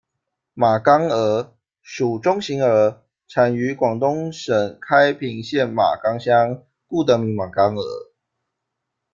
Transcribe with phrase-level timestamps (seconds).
[0.55, 1.53] 马岗鹅，
[1.83, 8.11] 属中型鹅，产于广东省开平县马岗乡，故得名马岗鹅。